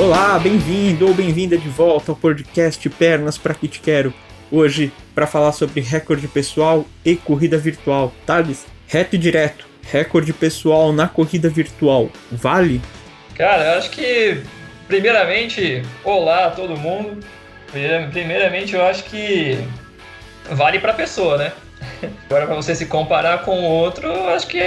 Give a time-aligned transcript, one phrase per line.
[0.00, 4.14] Olá, bem-vindo ou bem-vinda de volta ao podcast Pernas para que te quero.
[4.50, 8.10] Hoje para falar sobre recorde pessoal e corrida virtual.
[8.24, 9.66] Thales, reto e direto.
[9.82, 12.08] Recorde pessoal na corrida virtual.
[12.32, 12.80] Vale?
[13.34, 14.40] Cara, eu acho que
[14.88, 17.22] primeiramente, olá a todo mundo.
[18.10, 19.62] Primeiramente, eu acho que
[20.50, 21.52] vale para pessoa, né?
[22.24, 24.62] Agora para você se comparar com o outro, eu acho que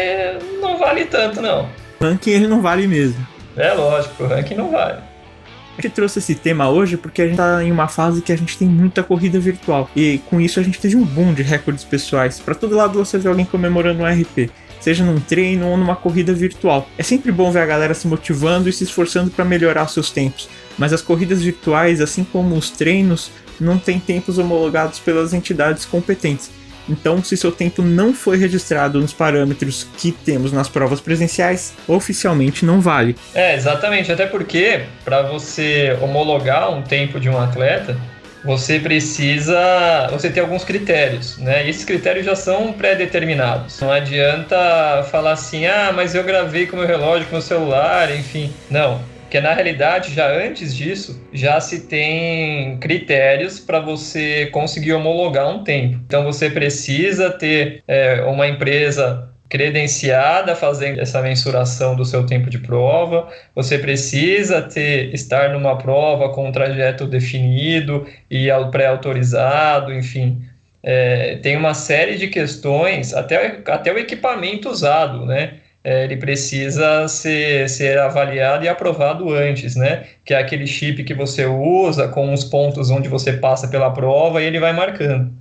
[0.61, 1.67] não vale tanto não.
[1.99, 3.27] Ranking ele não vale mesmo.
[3.57, 5.12] É lógico, o ranking não vale.
[5.77, 8.37] A gente trouxe esse tema hoje porque a gente tá em uma fase que a
[8.37, 9.89] gente tem muita corrida virtual.
[9.95, 12.39] E com isso a gente teve um boom de recordes pessoais.
[12.39, 14.51] Para todo lado você vê alguém comemorando um RP.
[14.79, 16.87] Seja num treino ou numa corrida virtual.
[16.97, 20.47] É sempre bom ver a galera se motivando e se esforçando para melhorar seus tempos.
[20.77, 26.51] Mas as corridas virtuais, assim como os treinos, não têm tempos homologados pelas entidades competentes.
[26.89, 32.65] Então, se seu tempo não foi registrado nos parâmetros que temos nas provas presenciais, oficialmente
[32.65, 33.15] não vale.
[33.33, 34.11] É, exatamente.
[34.11, 37.97] Até porque, para você homologar um tempo de um atleta,
[38.43, 40.07] você precisa.
[40.11, 41.65] Você tem alguns critérios, né?
[41.65, 43.79] E esses critérios já são pré-determinados.
[43.79, 48.51] Não adianta falar assim, ah, mas eu gravei com meu relógio, com meu celular, enfim.
[48.69, 55.49] Não que na realidade, já antes disso, já se tem critérios para você conseguir homologar
[55.49, 55.99] um tempo.
[56.05, 62.59] Então você precisa ter é, uma empresa credenciada fazendo essa mensuração do seu tempo de
[62.59, 70.43] prova, você precisa ter estar numa prova com um trajeto definido e pré-autorizado, enfim.
[70.83, 75.53] É, tem uma série de questões, até, até o equipamento usado, né?
[75.83, 80.05] É, ele precisa ser, ser avaliado e aprovado antes, né?
[80.23, 84.41] Que é aquele chip que você usa com os pontos onde você passa pela prova
[84.41, 85.31] e ele vai marcando.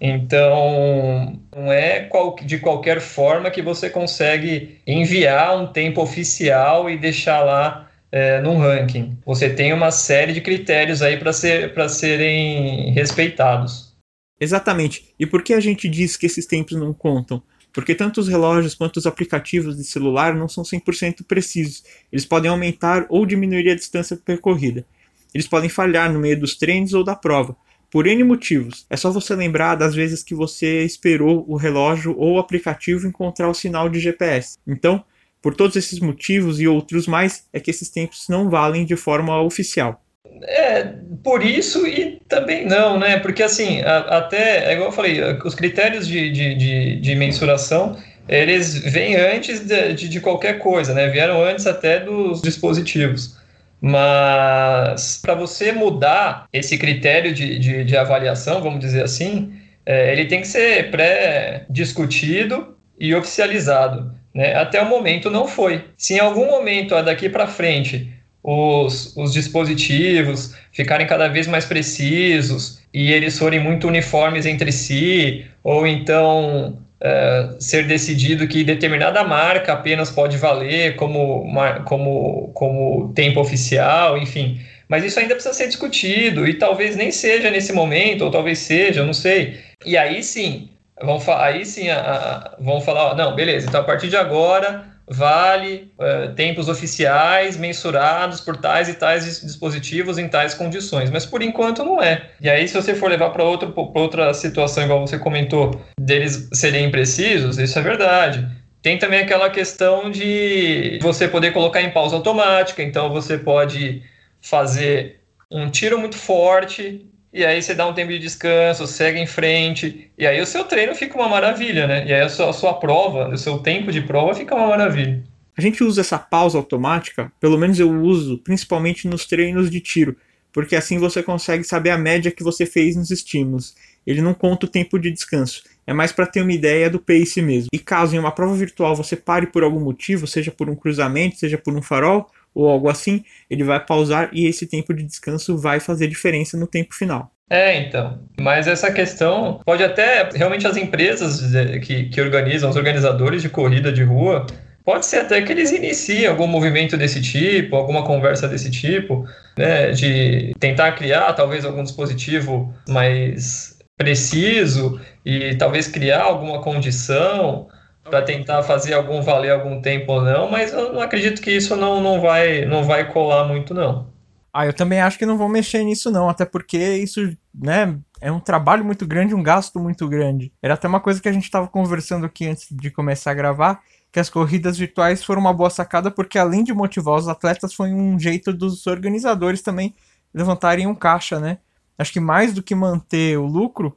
[0.00, 6.96] Então, não é qual, de qualquer forma que você consegue enviar um tempo oficial e
[6.96, 9.18] deixar lá é, ranking.
[9.24, 13.96] Você tem uma série de critérios aí para ser, serem respeitados.
[14.40, 15.14] Exatamente.
[15.18, 17.42] E por que a gente diz que esses tempos não contam?
[17.72, 21.84] Porque tanto os relógios quanto os aplicativos de celular não são 100% precisos.
[22.10, 24.86] Eles podem aumentar ou diminuir a distância percorrida.
[25.34, 27.56] Eles podem falhar no meio dos treinos ou da prova,
[27.90, 28.86] por N motivos.
[28.88, 33.48] É só você lembrar das vezes que você esperou o relógio ou o aplicativo encontrar
[33.48, 34.58] o sinal de GPS.
[34.66, 35.04] Então,
[35.40, 39.40] por todos esses motivos e outros mais, é que esses tempos não valem de forma
[39.40, 40.02] oficial.
[40.42, 43.18] É, por isso e também não, né?
[43.18, 47.96] Porque assim, a, até, é igual eu falei, os critérios de, de, de, de mensuração,
[48.28, 51.08] eles vêm antes de, de, de, qualquer coisa, né?
[51.08, 53.36] Vieram antes até dos dispositivos.
[53.80, 59.52] Mas para você mudar esse critério de, de, de avaliação, vamos dizer assim,
[59.86, 64.12] é, ele tem que ser pré-discutido e oficializado.
[64.34, 64.54] Né?
[64.54, 65.84] Até o momento não foi.
[65.96, 68.12] Se em algum momento, daqui para frente,
[68.50, 75.44] os, os dispositivos ficarem cada vez mais precisos e eles forem muito uniformes entre si,
[75.62, 81.46] ou então é, ser decidido que determinada marca apenas pode valer como,
[81.84, 84.58] como, como tempo oficial, enfim.
[84.88, 89.04] Mas isso ainda precisa ser discutido e talvez nem seja nesse momento, ou talvez seja,
[89.04, 89.58] não sei.
[89.84, 90.70] E aí sim,
[91.02, 95.92] vão, aí sim a, a, vão falar: não, beleza, então a partir de agora vale
[95.98, 101.84] uh, tempos oficiais mensurados por tais e tais dispositivos em tais condições, mas por enquanto
[101.84, 102.30] não é.
[102.40, 107.58] E aí, se você for levar para outra situação, igual você comentou, deles serem imprecisos,
[107.58, 108.46] isso é verdade.
[108.82, 114.02] Tem também aquela questão de você poder colocar em pausa automática, então você pode
[114.40, 115.20] fazer
[115.50, 120.10] um tiro muito forte e aí você dá um tempo de descanso, segue em frente,
[120.16, 122.06] e aí o seu treino fica uma maravilha, né?
[122.06, 125.22] E aí a sua, a sua prova, o seu tempo de prova fica uma maravilha.
[125.56, 130.16] A gente usa essa pausa automática, pelo menos eu uso, principalmente nos treinos de tiro,
[130.52, 133.74] porque assim você consegue saber a média que você fez nos estímulos.
[134.06, 137.42] Ele não conta o tempo de descanso, é mais para ter uma ideia do pace
[137.42, 137.68] mesmo.
[137.72, 141.38] E caso em uma prova virtual você pare por algum motivo, seja por um cruzamento,
[141.38, 145.56] seja por um farol, ou algo assim, ele vai pausar e esse tempo de descanso
[145.56, 147.30] vai fazer diferença no tempo final.
[147.50, 148.18] É, então.
[148.38, 153.48] Mas essa questão pode até realmente as empresas é, que, que organizam, os organizadores de
[153.48, 154.46] corrida de rua,
[154.84, 159.90] pode ser até que eles iniciem algum movimento desse tipo, alguma conversa desse tipo, né,
[159.90, 167.68] de tentar criar talvez algum dispositivo mais preciso e talvez criar alguma condição
[168.08, 171.76] para tentar fazer algum valer algum tempo ou não, mas eu não acredito que isso
[171.76, 174.06] não, não, vai, não vai colar muito, não.
[174.52, 178.32] Ah, eu também acho que não vão mexer nisso, não, até porque isso, né, é
[178.32, 180.52] um trabalho muito grande, um gasto muito grande.
[180.62, 183.80] Era até uma coisa que a gente estava conversando aqui antes de começar a gravar,
[184.10, 187.92] que as corridas virtuais foram uma boa sacada, porque além de motivar os atletas, foi
[187.92, 189.94] um jeito dos organizadores também
[190.32, 191.58] levantarem um caixa, né?
[191.96, 193.96] Acho que mais do que manter o lucro,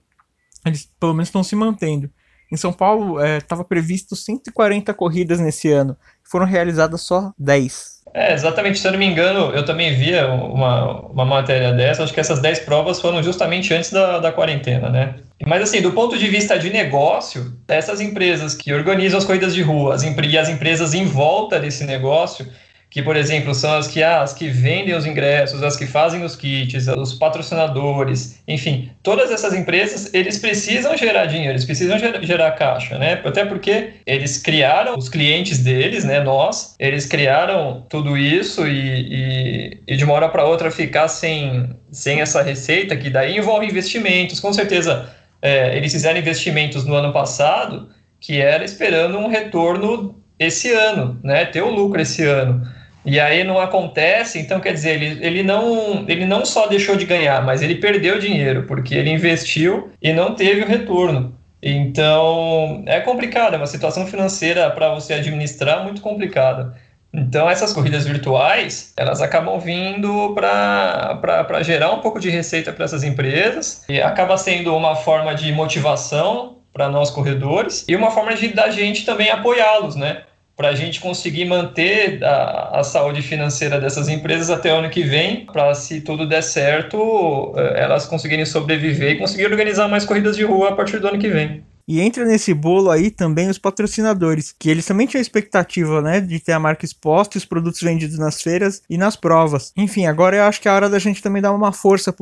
[0.66, 2.10] eles pelo menos estão se mantendo.
[2.52, 8.02] Em São Paulo estava é, previsto 140 corridas nesse ano, foram realizadas só 10.
[8.14, 12.14] É, exatamente, se eu não me engano, eu também via uma, uma matéria dessa, acho
[12.14, 15.16] que essas 10 provas foram justamente antes da, da quarentena, né?
[15.46, 19.62] Mas assim, do ponto de vista de negócio, essas empresas que organizam as corridas de
[19.62, 22.46] rua as e as empresas em volta desse negócio,
[22.92, 26.26] que, por exemplo, são as que, ah, as que vendem os ingressos, as que fazem
[26.26, 32.22] os kits, os patrocinadores, enfim, todas essas empresas, eles precisam gerar dinheiro, eles precisam gerar,
[32.22, 33.14] gerar caixa, né?
[33.24, 36.20] Até porque eles criaram os clientes deles, né?
[36.20, 41.74] Nós, eles criaram tudo isso e, e, e de uma hora para outra ficar sem,
[41.94, 45.10] sem essa receita, que daí envolve investimentos, com certeza.
[45.42, 47.90] É, eles fizeram investimentos no ano passado
[48.20, 51.46] que era esperando um retorno esse ano, né?
[51.46, 52.81] Ter o lucro esse ano.
[53.04, 57.06] E aí não acontece, então quer dizer, ele, ele, não, ele não só deixou de
[57.06, 61.36] ganhar, mas ele perdeu dinheiro, porque ele investiu e não teve o retorno.
[61.62, 66.76] Então é complicado, é uma situação financeira para você administrar muito complicada.
[67.14, 73.04] Então essas corridas virtuais, elas acabam vindo para gerar um pouco de receita para essas
[73.04, 78.48] empresas e acaba sendo uma forma de motivação para nós corredores e uma forma de
[78.50, 80.24] da gente também apoiá-los, né?
[80.56, 85.04] Para a gente conseguir manter a, a, saúde financeira dessas empresas até o ano que
[85.04, 90.36] vem, para se tudo der certo, eh, elas conseguirem sobreviver e conseguir organizar mais corridas
[90.36, 91.64] de rua a partir do ano que vem.
[91.88, 96.22] E entra nesse bolo aí também os patrocinadores, que eles também tinham a expectativa, né,
[96.22, 99.74] de ter a marca exposta e os produtos vendidos nas feiras e nas provas.
[99.76, 102.16] Enfim, agora eu acho que é a hora da gente também dar uma força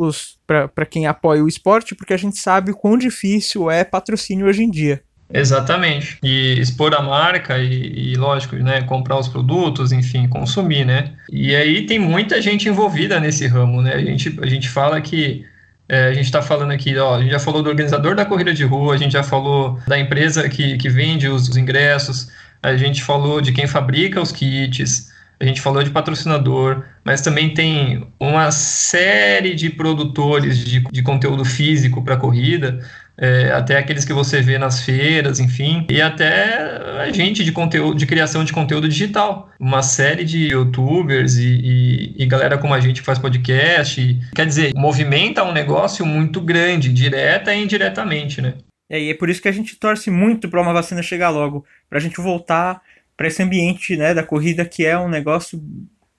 [0.48, 4.64] para quem apoia o esporte, porque a gente sabe o quão difícil é patrocínio hoje
[4.64, 5.04] em dia.
[5.32, 6.18] Exatamente.
[6.24, 11.14] E expor a marca e, e, lógico, né, comprar os produtos, enfim, consumir, né?
[11.32, 13.94] E aí tem muita gente envolvida nesse ramo, né?
[13.94, 15.46] A gente, a gente fala que
[15.88, 18.54] é, a gente está falando aqui, ó, a gente já falou do organizador da corrida
[18.54, 22.30] de rua, a gente já falou da empresa que, que vende os, os ingressos,
[22.62, 27.54] a gente falou de quem fabrica os kits, a gente falou de patrocinador, mas também
[27.54, 32.86] tem uma série de produtores de, de conteúdo físico para corrida
[33.20, 37.98] é, até aqueles que você vê nas feiras, enfim, e até a gente de conteúdo,
[37.98, 39.50] de criação de conteúdo digital.
[39.60, 44.00] Uma série de youtubers e, e, e galera como a gente faz podcast.
[44.00, 48.56] E, quer dizer, movimenta um negócio muito grande, direta e indiretamente, né?
[48.90, 51.66] É, e é por isso que a gente torce muito para uma vacina chegar logo,
[51.90, 52.82] para a gente voltar
[53.18, 55.62] para esse ambiente né, da corrida que é um negócio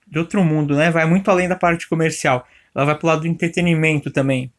[0.06, 0.90] de outro mundo, né?
[0.90, 2.46] Vai muito além da parte comercial.
[2.74, 4.52] Ela vai para o lado do entretenimento também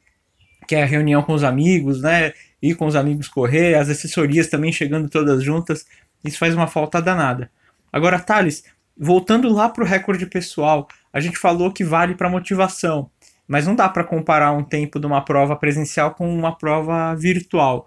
[0.71, 2.31] que é a reunião com os amigos, né?
[2.61, 5.85] Ir com os amigos correr, as assessorias também chegando todas juntas.
[6.23, 7.51] Isso faz uma falta danada.
[7.91, 8.63] Agora, Thales,
[8.97, 13.11] voltando lá para o recorde pessoal, a gente falou que vale para motivação,
[13.45, 17.85] mas não dá para comparar um tempo de uma prova presencial com uma prova virtual.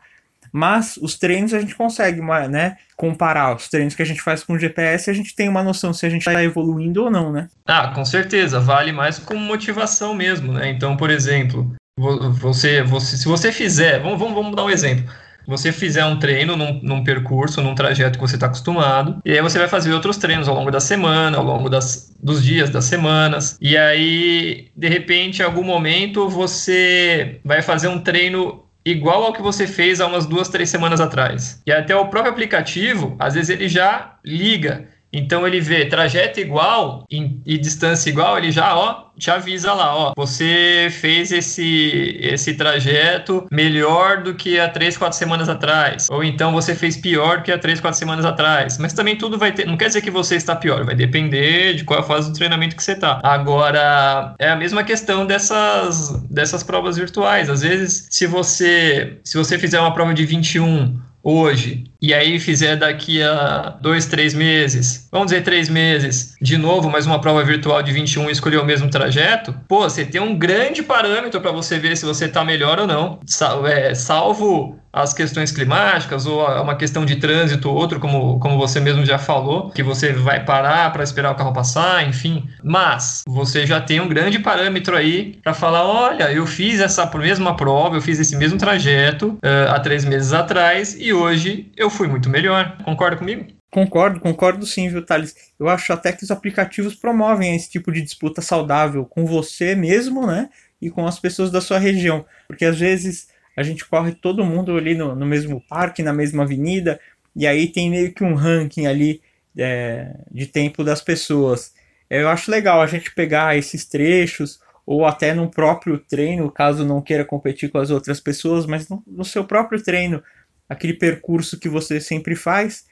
[0.53, 2.21] Mas os treinos a gente consegue
[2.51, 3.57] né, comparar.
[3.57, 6.05] Os treinos que a gente faz com o GPS, a gente tem uma noção se
[6.05, 7.49] a gente está evoluindo ou não, né?
[7.67, 8.61] Ah, com certeza.
[8.61, 10.69] Vale mais como motivação mesmo, né?
[10.69, 15.05] Então, por exemplo, você, você, se você fizer, vamos, vamos, vamos dar um exemplo.
[15.46, 19.43] Você fizer um treino num, num percurso, num trajeto que você está acostumado, e aí
[19.43, 22.86] você vai fazer outros treinos ao longo da semana, ao longo das, dos dias, das
[22.86, 29.32] semanas, e aí, de repente, em algum momento, você vai fazer um treino igual ao
[29.34, 31.63] que você fez há umas duas, três semanas atrás.
[31.67, 37.05] E até o próprio aplicativo, às vezes ele já liga então ele vê trajeto igual
[37.11, 42.55] e, e, distância igual, ele já, ó, te avisa lá, ó, você fez esse esse
[42.55, 47.53] trajeto melhor do que há três, quatro semanas atrás, ou então você fez pior que
[47.53, 48.77] há três, quatro semanas atrás.
[48.79, 51.85] Mas também tudo vai ter, não quer dizer que você está pior, vai depender de
[51.85, 53.21] qual é fase do treinamento que você está.
[53.23, 57.49] Agora, é a mesma questão dessas dessas provas virtuais.
[57.49, 62.77] Às vezes, se você se você fizer uma prova de 21 hoje e aí fizer
[62.77, 67.83] daqui a dois, três meses, vamos dizer três meses, de novo, mais uma prova virtual
[67.83, 71.79] de 21 e escolher o mesmo trajeto, pô, você tem um grande parâmetro para você
[71.79, 73.19] ver se você está melhor ou não.
[73.67, 78.79] É, salvo as questões climáticas ou uma questão de trânsito ou outro, como, como você
[78.79, 82.48] mesmo já falou, que você vai parar para esperar o carro passar, enfim.
[82.63, 87.56] Mas você já tem um grande parâmetro aí para falar: olha, eu fiz essa mesma
[87.56, 92.06] prova, eu fiz esse mesmo trajeto uh, há três meses atrás e hoje eu fui
[92.06, 92.77] muito melhor.
[92.84, 93.46] Concorda comigo?
[93.70, 95.34] Concordo, concordo sim, viu, Thales?
[95.58, 100.24] Eu acho até que os aplicativos promovem esse tipo de disputa saudável com você mesmo,
[100.24, 100.48] né?
[100.81, 102.24] E com as pessoas da sua região.
[102.46, 106.43] Porque às vezes a gente corre todo mundo ali no, no mesmo parque, na mesma
[106.43, 107.01] avenida,
[107.34, 109.20] e aí tem meio que um ranking ali
[109.56, 111.73] é, de tempo das pessoas.
[112.08, 117.01] Eu acho legal a gente pegar esses trechos, ou até no próprio treino, caso não
[117.01, 120.23] queira competir com as outras pessoas, mas no, no seu próprio treino,
[120.69, 122.84] aquele percurso que você sempre faz,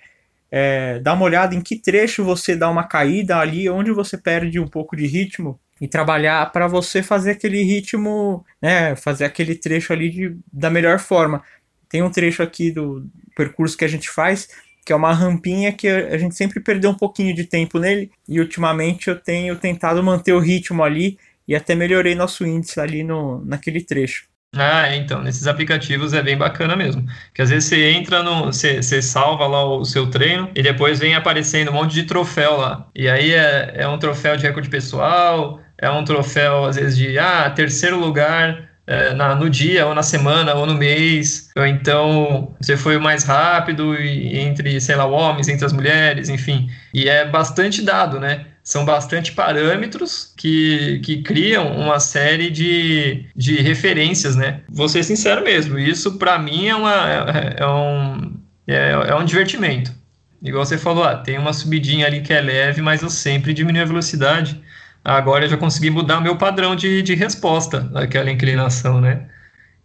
[0.50, 4.58] é, dá uma olhada em que trecho você dá uma caída ali, onde você perde
[4.58, 9.92] um pouco de ritmo e trabalhar para você fazer aquele ritmo, né, fazer aquele trecho
[9.92, 11.42] ali de, da melhor forma.
[11.88, 13.04] Tem um trecho aqui do
[13.36, 14.48] percurso que a gente faz
[14.84, 18.40] que é uma rampinha que a gente sempre perdeu um pouquinho de tempo nele e
[18.40, 23.44] ultimamente eu tenho tentado manter o ritmo ali e até melhorei nosso índice ali no,
[23.44, 24.24] naquele trecho.
[24.54, 27.06] Ah, então, nesses aplicativos é bem bacana mesmo.
[27.32, 28.46] Que às vezes você entra no.
[28.46, 32.58] Você, você salva lá o seu treino e depois vem aparecendo um monte de troféu
[32.58, 32.86] lá.
[32.94, 37.18] E aí é, é um troféu de recorde pessoal, é um troféu, às vezes, de
[37.18, 42.54] ah, terceiro lugar é, na, no dia, ou na semana, ou no mês, ou então
[42.60, 46.70] você foi o mais rápido entre, sei lá, homens, entre as mulheres, enfim.
[46.94, 48.46] E é bastante dado, né?
[48.62, 54.60] São bastante parâmetros que, que criam uma série de, de referências, né?
[54.68, 58.36] Vou ser sincero mesmo, isso para mim é, uma, é, é um,
[58.68, 59.92] é, é um divertimento.
[60.40, 63.82] Igual você falou, ah, tem uma subidinha ali que é leve, mas eu sempre diminuo
[63.82, 64.61] a velocidade
[65.04, 69.26] agora eu já consegui mudar meu padrão de, de resposta daquela inclinação, né?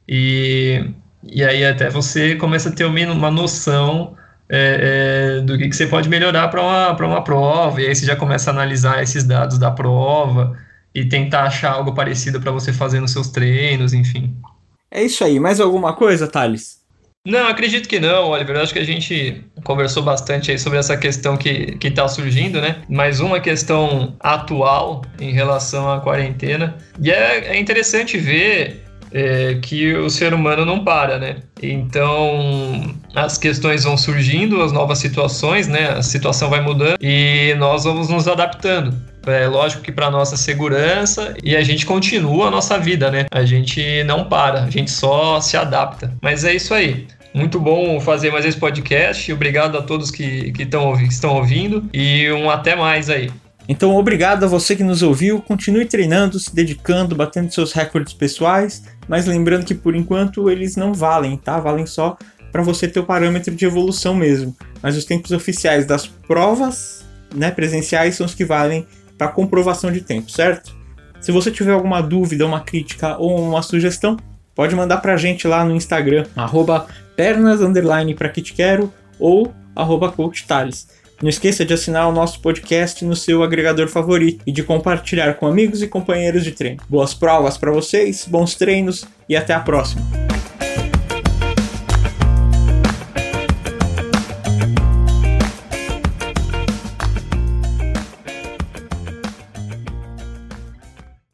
[0.08, 0.92] E,
[1.24, 4.16] e aí até você começa a ter uma noção
[4.50, 8.06] é, é, do que, que você pode melhorar para uma, uma prova, e aí você
[8.06, 10.58] já começa a analisar esses dados da prova
[10.96, 14.36] e tentar achar algo parecido para você fazer nos seus treinos, enfim.
[14.90, 15.40] É isso aí.
[15.40, 16.82] Mais alguma coisa, Thales?
[17.28, 18.56] Não, acredito que não, Oliver.
[18.56, 22.78] Eu acho que a gente conversou bastante aí sobre essa questão que está surgindo, né?
[22.88, 26.78] Mais uma questão atual em relação à quarentena.
[27.02, 28.82] E é, é interessante ver
[29.12, 31.36] é, que o ser humano não para, né?
[31.62, 35.90] Então as questões vão surgindo, as novas situações, né?
[35.90, 38.96] A situação vai mudando e nós vamos nos adaptando.
[39.26, 43.26] É lógico que para nossa segurança e a gente continua a nossa vida, né?
[43.30, 46.14] A gente não para, a gente só se adapta.
[46.22, 47.06] Mas é isso aí.
[47.38, 49.32] Muito bom fazer mais esse podcast.
[49.32, 53.30] Obrigado a todos que, que, tão, que estão ouvindo e um até mais aí.
[53.70, 55.40] Então, obrigado a você que nos ouviu.
[55.40, 58.86] Continue treinando, se dedicando, batendo seus recordes pessoais.
[59.08, 61.60] Mas lembrando que por enquanto eles não valem, tá?
[61.60, 62.18] Valem só
[62.52, 64.58] para você ter o parâmetro de evolução mesmo.
[64.82, 70.02] Mas os tempos oficiais das provas né, presenciais são os que valem para comprovação de
[70.02, 70.76] tempo, certo?
[71.22, 74.18] Se você tiver alguma dúvida, uma crítica ou uma sugestão,
[74.56, 78.94] pode mandar para a gente lá no Instagram, arroba pernas underline para que te quero
[79.20, 80.88] ou arroba coachtales.
[81.22, 85.48] Não esqueça de assinar o nosso podcast no seu agregador favorito e de compartilhar com
[85.48, 86.82] amigos e companheiros de treino.
[86.88, 90.37] Boas provas para vocês, bons treinos e até a próxima!